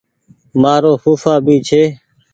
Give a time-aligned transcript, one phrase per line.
[0.61, 1.83] مآرو ڦوڦآ بي ڇي۔